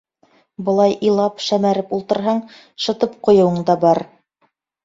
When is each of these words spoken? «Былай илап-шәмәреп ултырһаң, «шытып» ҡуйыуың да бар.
«Былай 0.69 0.95
илап-шәмәреп 1.09 1.93
ултырһаң, 1.97 2.41
«шытып» 2.87 3.15
ҡуйыуың 3.29 3.63
да 3.69 3.81
бар. 3.85 4.03